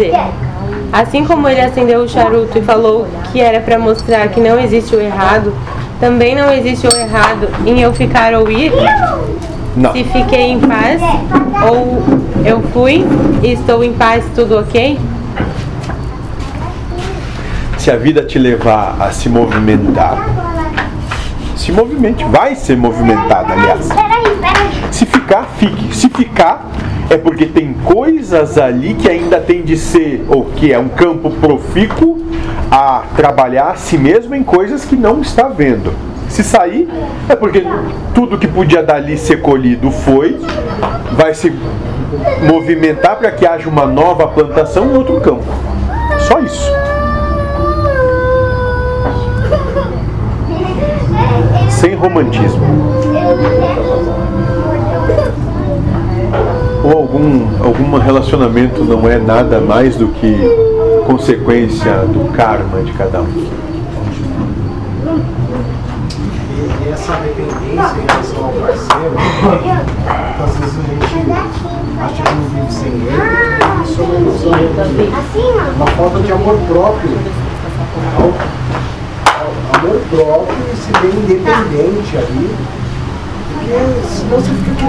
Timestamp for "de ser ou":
29.62-30.44